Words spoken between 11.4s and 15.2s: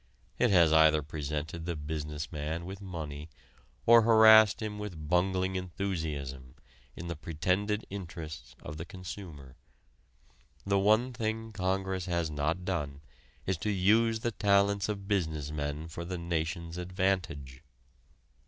Congress has not done is to use the talents of